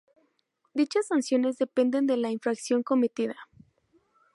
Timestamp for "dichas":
0.73-1.05